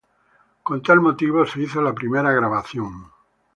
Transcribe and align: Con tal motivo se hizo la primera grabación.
Con 0.67 0.81
tal 0.81 0.99
motivo 0.99 1.45
se 1.45 1.61
hizo 1.61 1.79
la 1.79 1.93
primera 1.93 2.31
grabación. 2.31 3.05